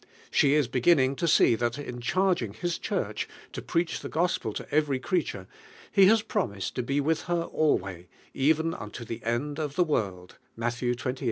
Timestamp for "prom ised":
6.23-6.73